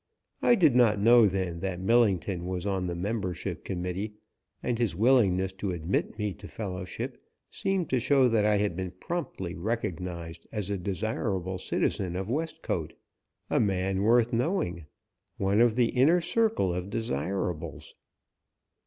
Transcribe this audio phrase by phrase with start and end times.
[0.41, 4.15] I did not know then that Millington was on the membership committee,
[4.63, 8.89] and his willingness to admit me to fellowship seemed to show that I had been
[8.99, 12.93] promptly recognized as a desirable citizen of Westcote;
[13.47, 14.87] a man worth knowing;
[15.37, 17.93] one of the inner circle of desirables.